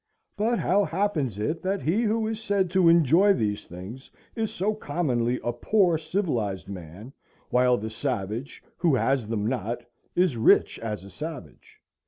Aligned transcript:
But 0.35 0.57
how 0.57 0.83
happens 0.83 1.37
it 1.37 1.61
that 1.61 1.83
he 1.83 2.01
who 2.01 2.25
is 2.27 2.41
said 2.41 2.71
to 2.71 2.89
enjoy 2.89 3.33
these 3.33 3.67
things 3.67 4.09
is 4.35 4.49
so 4.51 4.73
commonly 4.73 5.39
a 5.43 5.53
poor 5.53 5.99
civilized 5.99 6.67
man, 6.67 7.13
while 7.51 7.77
the 7.77 7.91
savage, 7.91 8.63
who 8.77 8.95
has 8.95 9.27
them 9.27 9.45
not, 9.45 9.83
is 10.15 10.37
rich 10.37 10.79
as 10.79 11.03
a 11.03 11.11
savage? 11.11 11.79